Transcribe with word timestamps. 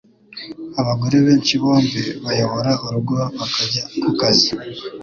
Abagore 0.81 1.15
benshi 1.25 1.53
bombi 1.63 2.01
bayobora 2.23 2.71
urugo 2.85 3.15
bakajya 3.39 3.83
kukazi. 4.01 4.49